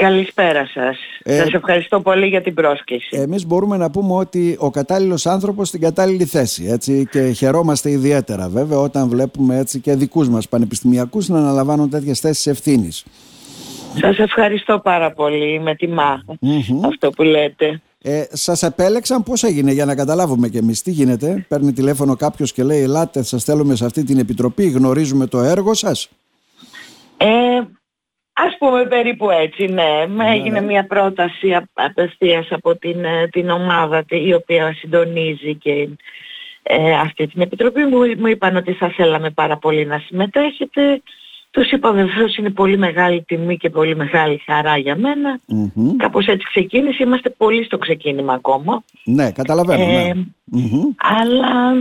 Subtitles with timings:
[0.00, 0.98] Καλησπέρα σας.
[1.22, 3.16] Ε, σας ευχαριστώ πολύ για την πρόσκληση.
[3.16, 8.48] Εμείς μπορούμε να πούμε ότι ο κατάλληλος άνθρωπος στην κατάλληλη θέση έτσι, και χαιρόμαστε ιδιαίτερα
[8.48, 13.04] βέβαια όταν βλέπουμε έτσι και δικούς μας πανεπιστημιακούς να αναλαμβάνουν τέτοιες θέσεις ευθύνης.
[14.00, 15.60] Σας ευχαριστώ πάρα πολύ.
[15.60, 16.24] Με τιμά
[16.84, 17.80] αυτό που λέτε.
[18.02, 21.44] Ε, σας επέλεξαν πώς έγινε για να καταλάβουμε και εμείς τι γίνεται.
[21.48, 25.74] Παίρνει τηλέφωνο κάποιος και λέει ελάτε σας θέλουμε σε αυτή την επιτροπή, γνωρίζουμε το έργο
[25.74, 26.08] σας.
[27.16, 27.26] Ε,
[28.32, 30.06] Ας πούμε περίπου έτσι, ναι.
[30.08, 30.30] ναι.
[30.30, 35.88] Έγινε μια πρόταση απευθείας από την, ε, την ομάδα η οποία συντονίζει και
[36.62, 37.84] ε, αυτή την επιτροπή.
[37.84, 41.02] Μου, μου είπαν ότι θα θέλαμε πάρα πολύ να συμμετέχετε.
[41.50, 45.40] Τους είπα βεβαίως είναι πολύ μεγάλη τιμή και πολύ μεγάλη χαρά για μένα.
[45.48, 47.02] mm Κάπως έτσι ξεκίνησε.
[47.02, 48.82] Είμαστε πολύ στο ξεκίνημα ακόμα.
[49.04, 49.84] Ναι, καταλαβαίνω.
[49.84, 50.08] Ναι.
[50.08, 50.14] Ε,
[50.96, 51.72] Αλλά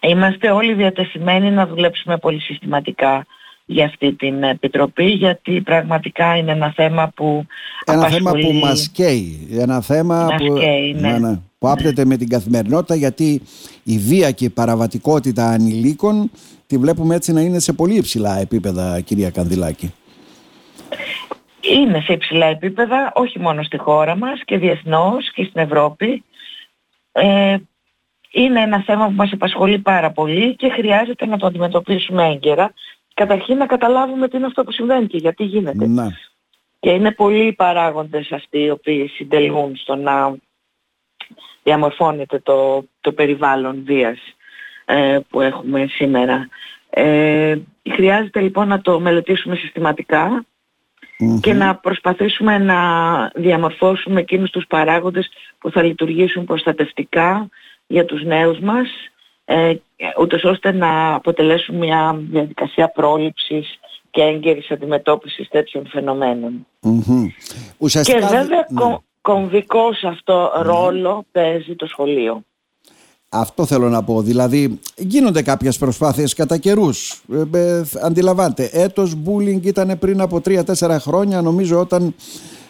[0.00, 3.26] είμαστε όλοι διατεθειμένοι να δουλέψουμε πολύ συστηματικά
[3.66, 7.46] για αυτή την Επιτροπή γιατί πραγματικά είναι ένα θέμα που
[7.84, 11.10] Ένα θέμα που μας καίει, ένα θέμα που, καίει, ναι.
[11.10, 11.38] Ναι, ναι.
[11.58, 13.42] που άπτεται με την καθημερινότητα γιατί
[13.82, 16.30] η βία και η παραβατικότητα ανηλίκων
[16.66, 19.94] τη βλέπουμε έτσι να είναι σε πολύ υψηλά επίπεδα κυρία Κανδυλάκη.
[21.60, 26.24] Είναι σε υψηλά επίπεδα όχι μόνο στη χώρα μας και διεθνώς και στην Ευρώπη.
[27.12, 27.56] Ε,
[28.30, 32.72] είναι ένα θέμα που μας απασχολεί πάρα πολύ και χρειάζεται να το αντιμετωπίσουμε έγκαιρα
[33.16, 35.86] καταρχήν να καταλάβουμε τι είναι αυτό που συμβαίνει και γιατί γίνεται.
[35.86, 36.06] Ναι.
[36.80, 40.36] Και είναι πολλοί οι παράγοντες αυτοί οι οποίοι συντελούν στο να
[41.62, 44.18] διαμορφώνεται το, το περιβάλλον βίας
[44.84, 46.48] ε, που έχουμε σήμερα.
[46.90, 47.56] Ε,
[47.90, 49.56] χρειάζεται λοιπόν να το μελετήσουμε
[51.40, 52.78] και να προσπαθήσουμε να
[53.34, 55.28] διαμορφώσουμε εκείνους τους παράγοντες
[55.58, 57.48] που θα λειτουργήσουν προστατευτικά
[57.86, 58.88] για τους νέους μας
[59.48, 59.74] ε,
[60.20, 63.78] ούτως ώστε να αποτελέσουν μια διαδικασία πρόληψης
[64.10, 65.88] και έγκαιρης αντιμετώπισης τέτοιων
[68.02, 68.96] Και βέβαια ναι.
[69.20, 70.62] κομβικό σε αυτό ναι.
[70.62, 72.42] ρόλο παίζει το σχολείο.
[73.28, 74.22] Αυτό θέλω να πω.
[74.22, 77.22] Δηλαδή, γίνονται κάποιες προσπάθειες κατά καιρούς.
[77.52, 82.14] Ε, ε, αντιλαμβάνετε, έτος bullying ήταν πριν από 3-4 χρόνια, νομίζω, όταν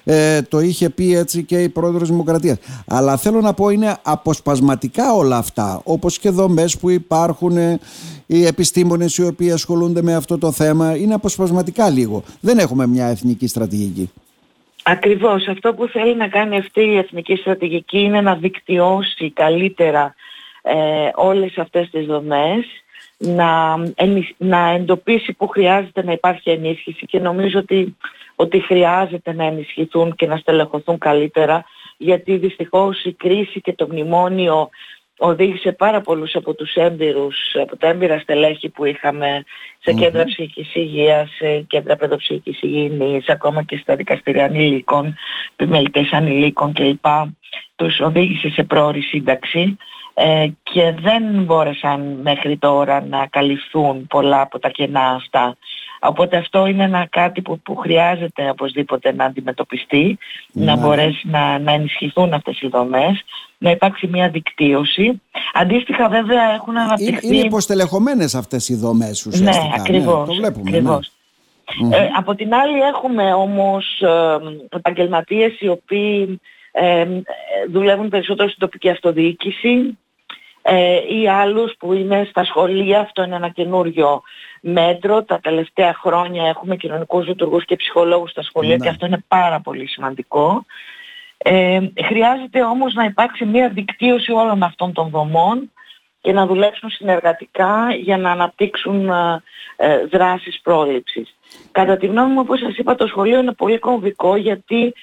[0.08, 2.58] ε, το είχε πει έτσι και η πρόεδρος Δημοκρατίας.
[2.86, 7.78] Αλλά θέλω να πω είναι αποσπασματικά όλα αυτά, όπως και δομές που υπάρχουν, ε,
[8.26, 12.22] οι επιστήμονες οι οποίοι ασχολούνται με αυτό το θέμα, είναι αποσπασματικά λίγο.
[12.40, 14.10] Δεν έχουμε μια εθνική στρατηγική.
[14.82, 15.48] Ακριβώς.
[15.48, 20.14] Αυτό που θέλει να κάνει αυτή η εθνική στρατηγική είναι να δικτυώσει καλύτερα
[20.62, 20.74] ε,
[21.14, 22.64] όλες αυτές τις δομές,
[23.18, 23.76] να,
[24.36, 27.96] να εντοπίσει που χρειάζεται να υπάρχει ενίσχυση και νομίζω ότι
[28.36, 31.64] ότι χρειάζεται να ενισχυθούν και να στελεχωθούν καλύτερα
[31.96, 34.70] γιατί δυστυχώς η κρίση και το μνημόνιο
[35.18, 39.44] οδήγησε πάρα πολλούς από τους έμπειρους, από τα έμπειρα στελέχη που είχαμε
[39.78, 45.16] σε κέντρα ψυχικής υγείας, σε κέντρα παιδοψυχικής υγιεινής, ακόμα και στα δικαστήρια ανηλίκων,
[45.56, 47.06] επιμελητές ανηλίκων κλπ.
[47.76, 49.76] Τους οδήγησε σε πρόορη σύνταξη
[50.14, 55.56] ε, και δεν μπόρεσαν μέχρι τώρα να καλυφθούν πολλά από τα κενά αυτά.
[56.06, 60.18] Οπότε αυτό είναι ένα κάτι που, που χρειάζεται οπωσδήποτε να αντιμετωπιστεί,
[60.52, 60.82] να ναι.
[60.82, 63.24] μπορέσει να, να ενισχυθούν αυτές οι δομές,
[63.58, 65.22] να υπάρξει μια δικτύωση.
[65.54, 67.26] Αντίστοιχα βέβαια έχουν αναπτυχθεί...
[67.26, 69.66] Είναι υποστελεχωμένες αυτές οι δομές ουσιαστικά.
[69.66, 70.28] Ναι, ακριβώς.
[70.28, 70.70] Ναι, το βλέπουμε.
[70.70, 71.10] Ακριβώς.
[71.88, 71.96] Ναι.
[71.96, 76.40] Ε, από την άλλη έχουμε όμως ε, επαγγελματίες οι οποίοι
[76.72, 77.06] ε,
[77.70, 79.98] δουλεύουν περισσότερο στην τοπική αυτοδιοίκηση,
[80.68, 83.00] ε, ή άλλους που είναι στα σχολεία.
[83.00, 84.22] Αυτό είναι ένα καινούριο
[84.60, 85.22] μέτρο.
[85.22, 88.84] Τα τελευταία χρόνια έχουμε κοινωνικούς λειτουργούς και ψυχολόγους στα σχολεία ναι.
[88.84, 90.64] και αυτό είναι πάρα πολύ σημαντικό.
[91.38, 95.70] Ε, χρειάζεται όμως να υπάρξει μια δικτύωση όλων αυτών των δομών
[96.20, 99.42] και να δουλέψουν συνεργατικά για να αναπτύξουν ε,
[99.76, 101.36] ε δράσεις πρόληψης.
[101.72, 104.94] Κατά τη γνώμη μου, όπως σας είπα, το σχολείο είναι πολύ κομβικό γιατί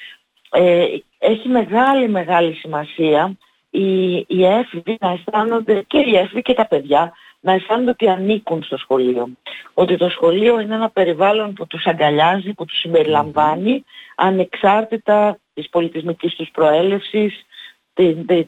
[0.52, 0.85] ε,
[1.19, 3.38] έχει μεγάλη μεγάλη σημασία
[3.73, 8.63] οι, οι έφηβοι να αισθάνονται και οι έφηβοι και τα παιδιά να αισθάνονται ότι ανήκουν
[8.63, 9.29] στο σχολείο.
[9.73, 13.84] Ότι το σχολείο είναι ένα περιβάλλον που τους αγκαλιάζει, που τους συμπεριλαμβάνει
[14.16, 17.46] ανεξάρτητα της πολιτισμικής τους προέλευσης,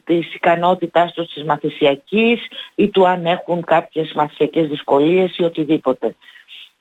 [0.04, 2.40] της ικανότητάς τους της μαθησιακής
[2.74, 6.14] ή του αν έχουν κάποιες μαθησιακές δυσκολίες ή οτιδήποτε.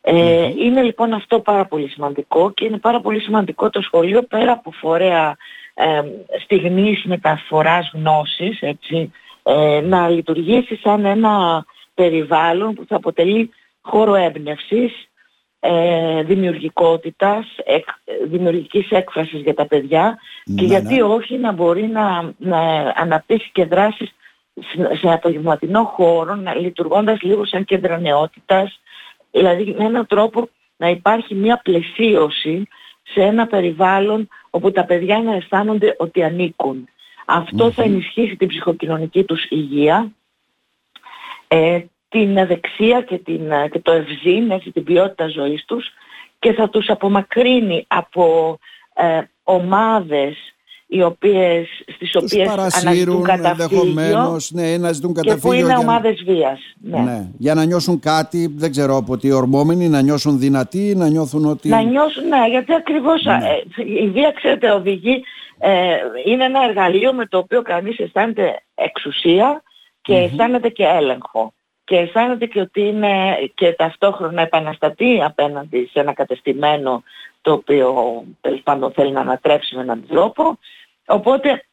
[0.01, 4.51] Ε, είναι λοιπόν αυτό πάρα πολύ σημαντικό και είναι πάρα πολύ σημαντικό το σχολείο πέρα
[4.51, 5.36] από φορέα
[5.77, 6.01] ε,
[6.44, 9.12] στιγμής μεταφοράς γνώσης, έτσι,
[9.44, 13.50] ε, να λειτουργήσει σαν ένα περιβάλλον που θα αποτελεί
[13.81, 15.07] χώρο έμπνευσης,
[15.60, 17.86] ε, δημιουργικότητας, εκ,
[18.27, 21.04] δημιουργικής έκφρασης για τα παιδιά και ναι, γιατί ναι.
[21.04, 22.60] όχι να μπορεί να, να
[22.95, 24.16] αναπτύσσει και δράσεις
[25.01, 28.80] σε απογευματινό χώρο, να, λειτουργώντας λίγο σαν κέντρα νεότητας,
[29.31, 32.68] δηλαδή με έναν τρόπο να υπάρχει μια πλαισίωση
[33.06, 36.90] σε ένα περιβάλλον όπου τα παιδιά να αισθάνονται ότι ανήκουν.
[37.72, 40.12] θα ενισχύσει την ψυχοκοινωνική τους υγεία,
[41.48, 45.94] ε, την αδεξία και, την, και το ευζήν, έτσι, την ποιότητα ζωής τους
[46.40, 48.57] και θα τους απομακρύνει από
[48.94, 50.55] ε, ομάδες
[50.88, 52.50] οι οποίες, στις οποίες
[52.82, 56.60] αναζητούν καταφύγιο ναι, να ζητούν και που είναι ομάδες βίας.
[56.82, 57.00] Ναι.
[57.00, 57.28] ναι.
[57.38, 61.70] Για να νιώσουν κάτι, δεν ξέρω, από ότι ορμόμενοι, να νιώσουν δυνατοί, να νιώθουν ότι...
[61.70, 63.34] Να νιώσουν, ναι, γιατί ακριβώς ναι.
[63.78, 65.24] ε, η βία, ξέρετε, οδηγεί,
[65.60, 65.96] ε,
[66.26, 69.64] είναι ένα εργαλείο με το οποίο κανείς αισθάνεται εξουσία
[70.02, 71.54] και mm αισθάνεται και έλεγχο
[71.84, 73.12] και αισθάνεται και ότι είναι
[73.54, 77.04] και ταυτόχρονα επαναστατεί απέναντι σε ένα κατεστημένο
[77.45, 80.59] το οποίο τέλος πάντων θέλει να ανατρέψει με έναν τρόπο.
[81.06, 81.65] Οπότε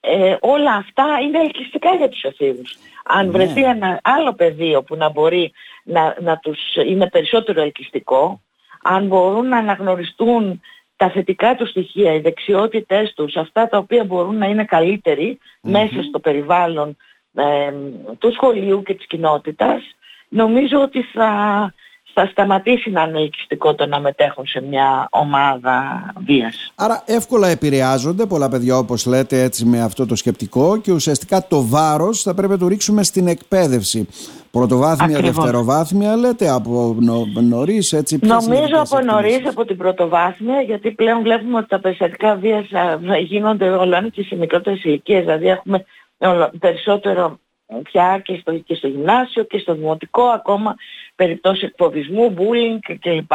[0.00, 2.76] ε, όλα αυτά είναι ελκυστικά για τους εφήβους.
[3.04, 3.32] Αν ναι.
[3.32, 5.52] βρεθεί ένα άλλο πεδίο που να μπορεί
[5.84, 8.40] να, να τους είναι περισσότερο ελκυστικό,
[8.82, 10.60] αν μπορούν να αναγνωριστούν
[10.96, 14.66] τα θετικά του στοιχεία, οι δεξιότητες τους, αυτά τα οποία μπορούν να είναι
[15.60, 16.96] μέσα στο περιβάλλον
[17.34, 17.72] ε,
[18.18, 19.82] του σχολείου και της κοινότητας,
[20.28, 21.30] νομίζω ότι θα,
[22.20, 26.72] θα σταματήσει να είναι ελκυστικό το να μετέχουν σε μια ομάδα βίας.
[26.74, 31.66] Άρα εύκολα επηρεάζονται πολλά παιδιά όπως λέτε έτσι με αυτό το σκεπτικό και ουσιαστικά το
[31.66, 34.08] βάρος θα πρέπει να το ρίξουμε στην εκπαίδευση.
[34.50, 35.36] Πρωτοβάθμια, Ακριβώς.
[35.36, 41.58] δευτεροβάθμια λέτε από νο, νωρίς έτσι Νομίζω από νωρίς από την πρωτοβάθμια γιατί πλέον βλέπουμε
[41.58, 42.66] ότι τα περιστατικά βίας
[43.20, 45.84] γίνονται όλο και σε μικρότερες ηλικίες δηλαδή έχουμε
[46.58, 47.38] περισσότερο
[47.82, 50.74] πια και στο, και στο γυμνάσιο και στο δημοτικό ακόμα
[51.18, 53.32] περιπτώσεις εκφοβισμού, bullying κλπ.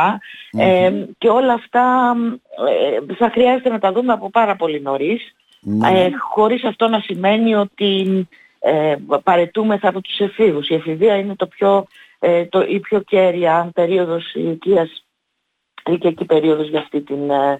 [0.51, 2.15] Ε, και όλα αυτά
[3.09, 5.33] ε, θα χρειάζεται να τα δούμε από πάρα πολύ νωρίς
[5.93, 8.27] ε, χωρίς αυτό να σημαίνει ότι
[8.59, 10.69] ε, παρετούμεθα από τους εφήβους.
[10.69, 11.85] Η εφηβεία είναι το πιο,
[12.19, 15.03] ε, το, η πιο κέρια περίοδος ηλικίας
[15.83, 17.59] εκεί περίοδος για αυτή την, ε,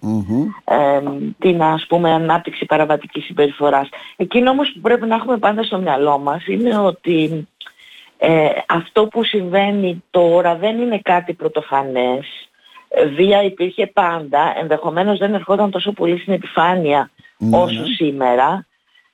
[1.40, 3.90] την ας πούμε ανάπτυξη παραβατικής συμπεριφοράς.
[4.16, 7.48] Εκείνο όμως που πρέπει να έχουμε πάντα στο μυαλό μας είναι ότι
[8.26, 12.26] ε, αυτό που συμβαίνει τώρα δεν είναι κάτι πρωτοφανές.
[13.16, 17.86] Βία υπήρχε πάντα, ενδεχομένως δεν ερχόταν τόσο πολύ στην επιφάνεια ναι, όσο ναι.
[17.86, 18.68] σήμερα.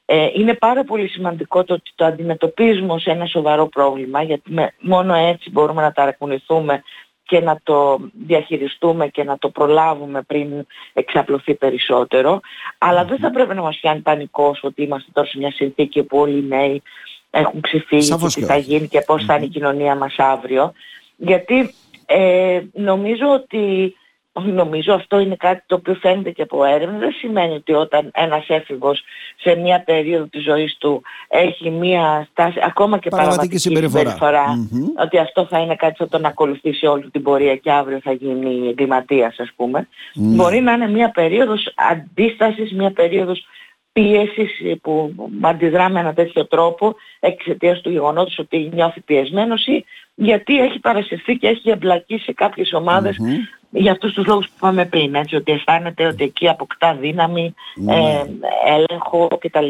[0.06, 5.14] Ε, είναι πάρα πολύ σημαντικό το ότι το αντιμετωπίζουμε ως ένα σοβαρό πρόβλημα γιατί μόνο
[5.14, 6.84] έτσι μπορούμε να ταρακουνηθούμε
[7.24, 12.40] και να το διαχειριστούμε και να το προλάβουμε πριν εξαπλωθεί περισσότερο.
[12.78, 16.18] Αλλά δεν θα πρέπει να μας πιάνει πανικός ότι είμαστε τώρα σε μια συνθήκη που
[16.18, 16.82] όλοι οι νέοι
[17.30, 20.74] έχουν ξεφύγει και τι θα γίνει και πώς θα είναι η κοινωνία μας αύριο.
[21.16, 21.74] Γιατί
[22.06, 23.94] ε, νομίζω ότι
[24.44, 26.98] νομίζω αυτό είναι κάτι το οποίο φαίνεται και από έρευνα.
[26.98, 29.04] Δεν σημαίνει ότι όταν ένας έφηβος
[29.36, 34.68] σε μια περίοδο της ζωής του έχει μια στάση, ακόμα και παραβατική συμπεριφορά,
[35.04, 38.12] ότι αυτό θα είναι κάτι που θα τον ακολουθήσει όλη την πορεία και αύριο θα
[38.12, 39.88] γίνει εγκληματίας ας πούμε.
[40.14, 40.36] Ναι.
[40.36, 43.46] Μπορεί να είναι μια περίοδος αντίστασης, μια περίοδος
[44.00, 49.86] πίεσης που αντιδρά με ένα τέτοιο τρόπο εξαιτίας του γεγονότος ότι νιώθει πιεσμένος ή
[50.16, 52.72] γιατί έχει παρασυρθεί και έχει εμπλακεί σε κάποιες
[53.72, 57.96] για αυτούς τους λόγους που είπαμε πριν, έτσι, ότι αισθάνεται ότι εκεί αποκτά δύναμη, ναι.
[57.96, 58.26] ε,
[58.66, 59.68] έλεγχο κτλ.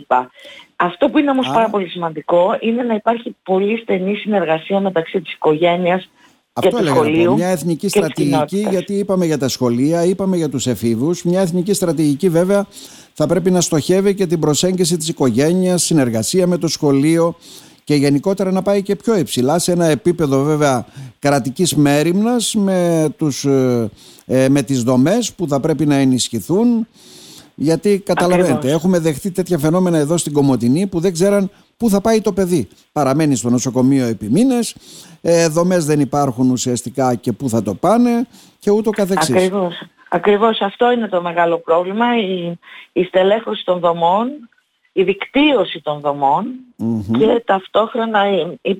[0.76, 5.34] Αυτό που είναι όμως πάρα πολύ σημαντικό είναι να υπάρχει πολύ στενή συνεργασία μεταξύ της
[5.34, 6.10] οικογένειας
[6.54, 7.34] αυτό και του σχολείου.
[7.34, 11.24] Μια εθνική στρατηγική, γιατί είπαμε για τα σχολεία, είπαμε για τους εφήβους.
[11.24, 12.66] Μια εθνική στρατηγική βέβαια
[13.22, 17.36] θα πρέπει να στοχεύει και την προσέγγιση της οικογένειας, συνεργασία με το σχολείο,
[17.84, 20.86] και γενικότερα να πάει και πιο υψηλά σε ένα επίπεδο βέβαια
[21.20, 23.90] κρατικής μέρημνας με, τους, ε,
[24.26, 26.88] ε, με τις δομές που θα πρέπει να ενισχυθούν
[27.56, 32.22] γιατί καταλαβαίνετε έχουμε δεχτεί τέτοια φαινόμενα εδώ στην Κομωτινή που δεν ξέραν πού θα πάει
[32.22, 32.68] το παιδί.
[32.92, 34.76] Παραμένει στο νοσοκομείο επί μήνες,
[35.22, 38.28] ε, δομές δεν υπάρχουν ουσιαστικά και πού θα το πάνε
[38.60, 39.36] και ούτω καθεξής.
[39.36, 39.74] Ακριβώς.
[40.10, 42.60] Ακριβώς αυτό είναι το μεγάλο πρόβλημα, η,
[42.94, 44.50] η στελέχωση των δομών
[45.00, 46.46] η δικτύωση των δομων
[47.18, 48.80] και ταυτόχρονα η, η,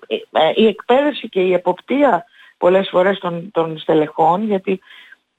[0.56, 2.26] η, εκπαίδευση και η εποπτεία
[2.58, 4.80] πολλές φορές των, των στελεχών γιατί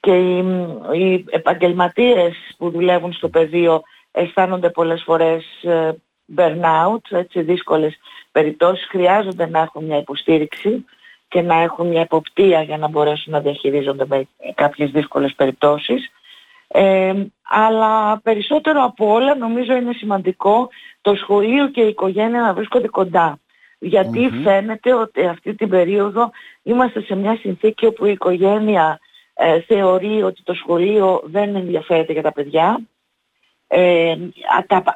[0.00, 0.44] και οι,
[0.92, 3.82] οι επαγγελματίες που δουλεύουν στο πεδίο
[4.12, 5.90] αισθάνονται πολλές φορές ε,
[6.36, 7.98] burnout, έτσι δύσκολες
[8.32, 10.84] περιπτώσεις, χρειάζονται να έχουν μια υποστήριξη
[11.30, 16.10] και να έχουν μια εποπτεία για να μπορέσουν να διαχειρίζονται με κάποιες δύσκολες περιπτώσεις.
[16.68, 20.68] Ε, αλλά περισσότερο από όλα νομίζω είναι σημαντικό
[21.00, 23.38] το σχολείο και η οικογένεια να βρίσκονται κοντά.
[24.42, 26.30] φαίνεται ότι αυτή την περίοδο
[26.62, 29.00] είμαστε σε μια συνθήκη όπου η οικογένεια
[29.34, 32.80] ε, θεωρεί ότι το σχολείο δεν ενδιαφέρεται για τα παιδιά.
[33.66, 34.16] Ε,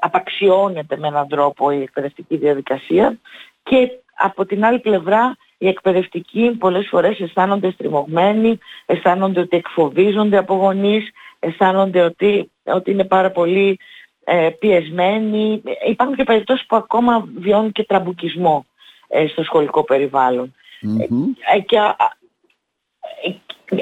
[0.00, 3.18] απαξιώνεται με έναν τρόπο η εκπαιδευτική διαδικασία
[3.62, 10.54] και από την άλλη πλευρά οι εκπαιδευτικοί πολλές φορές αισθάνονται στριμωγμένοι, αισθάνονται ότι εκφοβίζονται από
[10.54, 13.78] γονείς, αισθάνονται ότι, ότι είναι πάρα πολύ
[14.24, 15.62] ε, πιεσμένοι.
[15.86, 18.66] Υπάρχουν και περιπτώσεις που ακόμα βιώνουν και τραμπουκισμό
[19.08, 20.54] ε, στο σχολικό περιβάλλον.
[21.54, 21.78] Ε, και,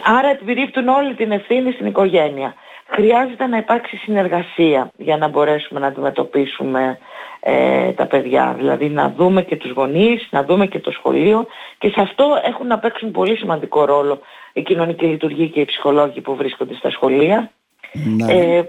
[0.02, 2.54] άρα επιρρύπτουν όλη την ευθύνη στην οικογένεια.
[2.86, 6.98] Χρειάζεται να υπάρξει συνεργασία για να μπορέσουμε να αντιμετωπίσουμε
[7.44, 8.54] ε, τα παιδιά.
[8.56, 11.46] Δηλαδή να δούμε και τους γονείς, να δούμε και το σχολείο
[11.78, 14.20] και σε αυτό έχουν να παίξουν πολύ σημαντικό ρόλο
[14.52, 17.50] η κοινωνική λειτουργία και οι ψυχολόγοι που βρίσκονται στα σχολεία.
[17.92, 18.32] Ναι.
[18.32, 18.62] Ε,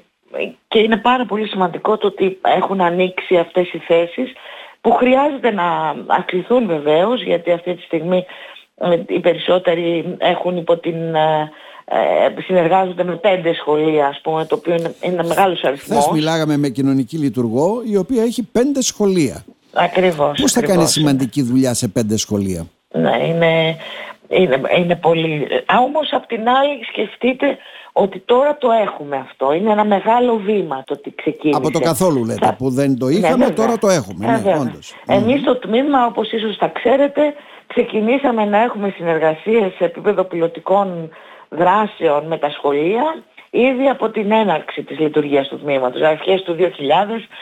[0.68, 4.34] και είναι πάρα πολύ σημαντικό το ότι έχουν ανοίξει αυτές οι θέσεις
[4.82, 8.26] που χρειάζεται να ακληθούν βεβαίως γιατί αυτή τη στιγμή
[8.78, 11.16] ε, οι περισσότεροι έχουν υπό την
[11.86, 16.00] ε, ε, συνεργάζονται με πέντε σχολεία, ας πούμε, το οποίο είναι, είναι μεγάλος αριθμός.
[16.04, 19.44] Χθες μιλάγαμε με κοινωνική λειτουργό, η οποία έχει πέντε σχολεία.
[19.74, 20.42] Ακριβώς.
[20.42, 23.78] Πώς θα κάνει σημαντική δουλειά σε πέντε σχολεία; Ναι, είναι,
[24.28, 25.48] είναι, είναι πολύ...
[25.66, 27.58] Α, όμως απ' την άλλη σκεφτείτε
[27.94, 29.54] ότι τώρα το έχουμε αυτό.
[29.54, 31.60] Είναι ένα μεγάλο βήμα το ότι ξεκίνησε.
[31.60, 34.26] Από το καθόλου λέτε, που δεν το ναι, είχαμε, τώρα το έχουμε.
[34.26, 34.94] Ναι, όντως.
[35.06, 37.34] Εμείς στο τμήμα, όπως ίσως θα ξέρετε,
[37.68, 41.10] ξεκινήσαμε να έχουμε συνεργασίες σε επίπεδο πιλωτικών
[41.58, 46.02] δράσεων με τα σχολεία ήδη από την έναρξη της λειτουργίας του τμήματος.
[46.02, 46.66] Αρχές του 2000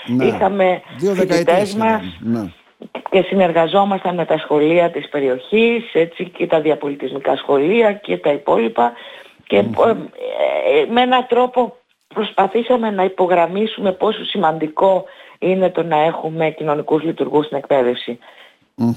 [0.06, 0.26] ναι.
[0.26, 0.82] είχαμε
[1.16, 2.52] φοιτητές μας ναι.
[3.10, 8.94] και συνεργαζόμασταν με τα σχολεία της περιοχής έτσι, και τα διαπολιτισμικά σχολεία και τα υπόλοιπα
[9.48, 9.64] και ε,
[10.90, 11.76] με έναν τρόπο
[12.14, 15.06] προσπαθήσαμε να υπογραμμίσουμε πόσο σημαντικό
[15.40, 18.20] είναι το να έχουμε κοινωνικούς λειτουργούς στην εκπαίδευση.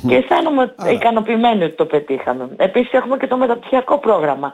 [0.08, 2.48] Και αισθάνομαι ικανοποιημένοι ότι το πετύχαμε.
[2.56, 4.52] Επίσης έχουμε και το μεταπτυχιακό πρόγραμμα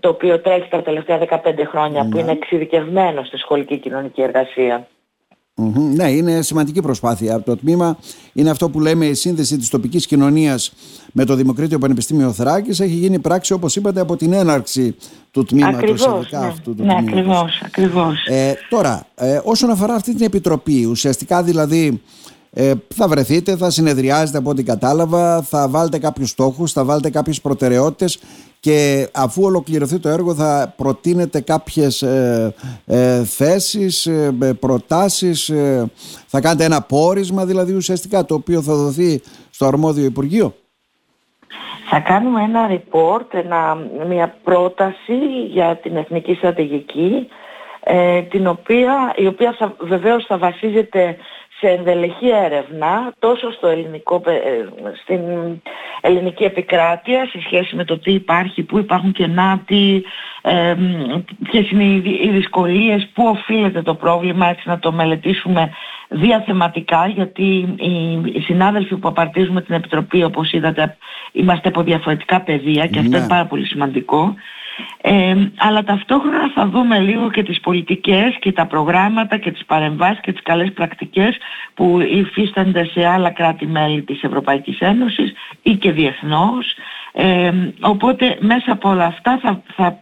[0.00, 1.36] το οποίο τρέχει τα τελευταία 15
[1.70, 2.20] χρόνια που ναι.
[2.20, 4.22] είναι εξειδικευμένο στη σχολική κοινωνική
[5.94, 7.42] Ναι, είναι σημαντική προσπάθεια.
[7.42, 7.98] Το τμήμα
[8.32, 10.72] είναι αυτό που λέμε η σύνδεση της τοπικής κοινωνίας
[11.12, 12.80] με το Δημοκρίτιο Πανεπιστήμιο Θράκης.
[12.80, 14.96] Έχει γίνει πράξη όπως είπατε από την έναρξη
[15.30, 15.78] του τμήματος.
[15.78, 16.38] Ακριβώς, ναι.
[16.38, 18.26] αυτού του ναι, ακριβώς, ακριβώς.
[18.26, 22.02] Ε, τώρα, ε, όσον αφορά αυτή την επιτροπή, ουσιαστικά δηλαδή
[22.54, 27.40] ε, θα βρεθείτε, θα συνεδριάζετε από ό,τι κατάλαβα, θα βάλετε κάποιους στόχους, θα βάλετε κάποιες
[27.40, 28.20] προτεραιότητες
[28.60, 32.54] και αφού ολοκληρωθεί το έργο θα προτείνετε κάποιες ε,
[32.86, 35.90] ε, θέσεις, ε, προτάσεις, ε,
[36.26, 40.54] θα κάνετε ένα πόρισμα δηλαδή ουσιαστικά το οποίο θα δοθεί στο αρμόδιο Υπουργείο;
[41.90, 43.76] Θα κάνουμε ένα report, ένα,
[44.08, 47.28] μια πρόταση για την εθνική στρατηγική
[48.28, 51.16] την οποία, η οποία θα, βεβαίως θα βασίζεται
[51.62, 54.40] σε ενδελεχή έρευνα τόσο στο ελληνικό, ε,
[55.02, 55.20] στην
[56.00, 60.02] ελληνική επικράτεια σε σχέση με το τι υπάρχει, πού υπάρχουν κενά, τι,
[60.42, 60.74] ε,
[61.42, 65.70] ποιες είναι οι δυσκολίες, πού οφείλεται το πρόβλημα, έτσι να το μελετήσουμε
[66.08, 67.74] διαθεματικά γιατί
[68.34, 70.96] οι συνάδελφοι που απαρτίζουμε την Επιτροπή όπως είδατε
[71.32, 73.16] είμαστε από διαφορετικά πεδία και αυτό ναι.
[73.18, 74.34] είναι πάρα πολύ σημαντικό
[75.00, 80.20] ε, αλλά ταυτόχρονα θα δούμε λίγο και τις πολιτικές και τα προγράμματα και τις παρεμβάσεις
[80.20, 81.36] και τις καλές πρακτικές
[81.74, 86.74] που υφίστανται σε άλλα κράτη-μέλη της Ευρωπαϊκής Ένωσης ή και διεθνώς.
[87.14, 89.98] Ε, οπότε μέσα από όλα αυτά θα, θα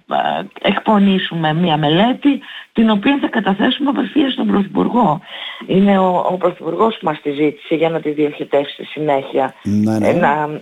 [0.62, 2.40] εκπονήσουμε μία μελέτη
[2.73, 5.21] την οποία θα καταθέσουμε απευθείας στον Πρωθυπουργό.
[5.67, 9.99] Είναι ο, ο Πρωθυπουργός που μας τη ζήτησε για να τη διοχετεύσει στη συνέχεια, ναι,
[9.99, 10.09] ναι.
[10.09, 10.61] Ε, να,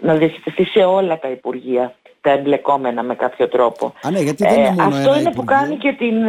[0.00, 3.92] να διοχετευτεί σε όλα τα Υπουργεία τα εμπλεκόμενα με κάποιο τρόπο.
[4.02, 6.28] Α, ναι, γιατί δεν είναι μόνο αυτό είναι που κάνει και την,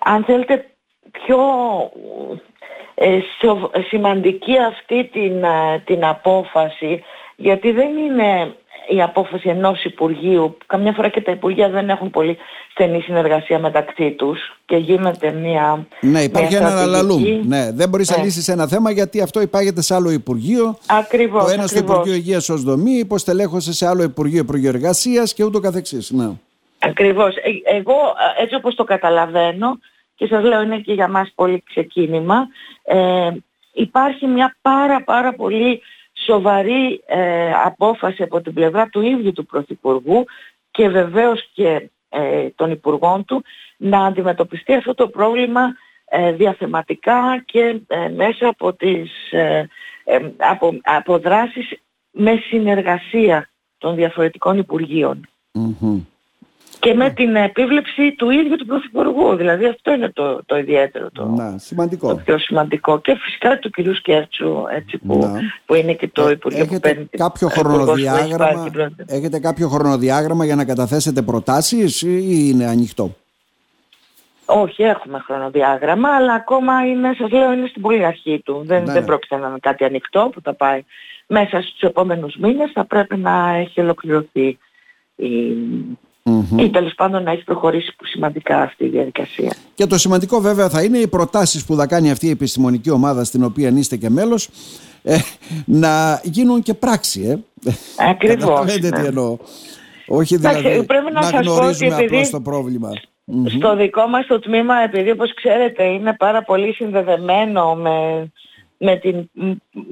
[0.00, 0.66] αν θέλετε,
[1.10, 1.38] πιο
[2.94, 3.18] ε,
[3.88, 5.44] σημαντική αυτή την,
[5.84, 7.02] την απόφαση,
[7.40, 8.54] γιατί δεν είναι
[8.88, 12.36] η απόφαση ενός Υπουργείου, καμιά φορά και τα Υπουργεία δεν έχουν πολύ
[12.70, 17.22] στενή συνεργασία μεταξύ τους και γίνεται μια Ναι, υπάρχει μια ένα λαλούμ.
[17.46, 18.22] Ναι, δεν μπορείς να ναι.
[18.24, 20.78] λύσεις ένα θέμα γιατί αυτό υπάγεται σε άλλο Υπουργείο.
[20.86, 21.44] Ακριβώς.
[21.44, 25.60] Το ένας στο Υπουργείο Υγείας ως δομή, υποστελέχωσε σε άλλο Υπουργείο Υπουργείο Εργασίας και ούτω
[25.60, 26.10] καθεξής.
[26.10, 26.28] Ναι.
[26.78, 27.36] Ακριβώς.
[27.36, 27.96] Ε, εγώ
[28.40, 29.78] έτσι όπως το καταλαβαίνω
[30.14, 32.48] και σας λέω είναι και για μας πολύ ξεκίνημα,
[32.82, 33.30] ε,
[33.72, 35.82] υπάρχει μια πάρα πάρα πολύ
[36.28, 40.24] σοβαρή ε, απόφαση από την πλευρά του ίδιου του Πρωθυπουργού
[40.70, 43.44] και βεβαίως και ε, των Υπουργών του
[43.76, 49.10] να αντιμετωπιστεί αυτό το πρόβλημα ε, διαθεματικά και ε, μέσα από, τις,
[50.36, 51.72] από, από δράσεις
[52.10, 54.66] με συνεργασία των διαφορετικών
[56.80, 59.34] και με την επίβλεψη του ίδιου του Πρωθυπουργού.
[59.34, 62.08] Δηλαδή αυτό είναι το, το ιδιαίτερο, το, να, σημαντικό.
[62.08, 63.00] το πιο σημαντικό.
[63.00, 66.80] Και φυσικά του κυρίου Σκέρτσου, έτσι, που, που είναι και το ε, Υπουργείο έχετε που
[66.80, 68.70] παίρνει κάποιο χρονοδιάγραμμα,
[69.06, 73.16] Έχετε κάποιο χρονοδιάγραμμα για να καταθέσετε προτάσεις ή είναι ανοιχτό;
[74.44, 78.62] Όχι, έχουμε χρονοδιάγραμμα, αλλά ακόμα είναι, σας λέω, είναι στην πολύ αρχή του.
[78.66, 78.92] Δεν, ναι.
[78.92, 80.84] δεν πρόκειται να είναι κάτι ανοιχτό που θα πάει
[81.26, 82.70] μέσα στους επόμενους μήνες.
[82.74, 84.58] Θα πρέπει να έχει ολοκληρωθεί
[85.16, 85.28] η,
[86.58, 89.52] ή τέλος πάντων να έχει προχωρήσει σημαντικά αυτή η διαδικασία.
[89.74, 93.24] Και το σημαντικό βέβαια θα είναι οι προτάσεις που θα κάνει αυτή η επιστημονική ομάδα
[93.24, 94.48] στην οποία είστε και μέλος
[95.02, 95.16] ε,
[95.64, 97.44] να γίνουν και πράξη.
[97.64, 97.72] Ε.
[98.10, 98.74] Ακριβώς.
[98.74, 99.06] τι ναι.
[99.06, 99.36] εννοώ.
[100.06, 102.90] Όχι δηλαδή πρέπει να, να γνωρίζουμε απλώς το πρόβλημα.
[103.56, 108.28] Στο δικό μας το τμήμα, επειδή όπως ξέρετε είναι πάρα πολύ συνδεδεμένο με,
[108.78, 109.30] με την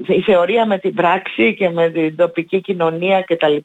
[0.07, 3.55] η θεωρία με την πράξη και με την τοπική κοινωνία κτλ.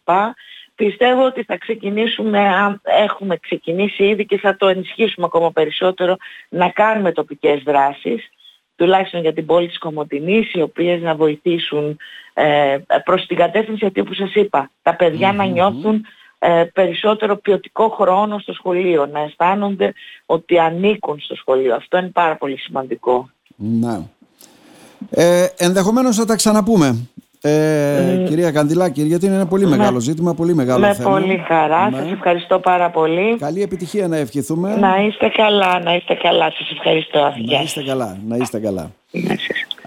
[0.84, 6.16] Πιστεύω ότι θα ξεκινήσουμε, αν έχουμε ξεκινήσει ήδη και θα το ενισχύσουμε ακόμα περισσότερο,
[6.48, 8.30] να κάνουμε τοπικές δράσεις,
[8.76, 11.96] τουλάχιστον για την πόλη της Κομωτινής, οι οποίες να βοηθήσουν
[12.34, 14.70] ε, προς την κατεύθυνση αυτή που σας είπα.
[14.82, 16.04] Τα παιδια να νιώθουν
[16.38, 19.92] ε, περισσότερο ποιοτικό χρόνο στο σχολείο, να αισθάνονται
[20.26, 21.74] ότι ανήκουν στο σχολείο.
[21.74, 23.30] Αυτό είναι πάρα πολύ σημαντικό.
[23.56, 24.08] Να.
[25.10, 27.08] Ε, ενδεχομένως θα τα ξαναπούμε.
[27.44, 31.10] Ε, Κυρία Καντιλάκη, γιατί είναι ένα πολύ μεγάλο ζήτημα, πολύ μεγάλο με θέμα.
[31.10, 31.96] Με πολύ χαρά, ναι.
[31.96, 33.36] σας ευχαριστώ πάρα πολύ.
[33.38, 34.76] Καλή επιτυχία να ευχηθούμε.
[34.76, 37.34] Να είστε καλά, να είστε καλά, σας ευχαριστώ.
[37.50, 38.90] Να είστε καλά, να είστε καλά.
[39.10, 39.36] Να